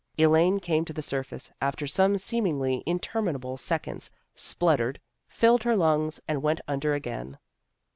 [0.17, 6.41] Elaine came to the surface, after some seemingly interminable seconds, spluttered, filled her lungs and
[6.41, 7.37] went under again.